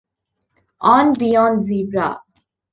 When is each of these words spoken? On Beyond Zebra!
On 0.95 1.13
Beyond 1.15 1.61
Zebra! 1.61 2.19